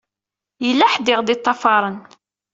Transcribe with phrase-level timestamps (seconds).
[0.65, 1.97] Yella ḥedd i ɣ-d-iṭṭafaṛen.